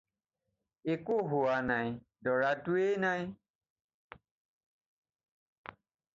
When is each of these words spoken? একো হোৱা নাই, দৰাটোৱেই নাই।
একো 0.93 1.17
হোৱা 1.33 1.57
নাই, 1.67 1.91
দৰাটোৱেই 2.29 2.97
নাই। 3.05 3.29